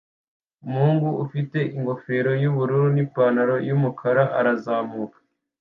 Umuhungu 0.65 1.09
ufite 1.25 1.59
ingofero 1.77 2.31
yubururu 2.41 2.87
nipantaro 2.95 3.55
yumukara 3.67 4.23
arazamuka 4.39 5.17